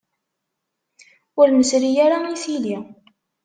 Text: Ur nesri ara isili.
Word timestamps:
Ur 1.39 1.47
nesri 1.51 1.91
ara 2.05 2.17
isili. 2.35 2.77